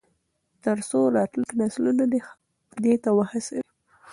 تر 0.63 0.77
څو 0.89 0.99
راتلونکي 1.17 1.55
نسلونه 1.61 2.03
دې 2.83 2.93
ته 3.03 3.09
وهڅوي. 3.17 3.63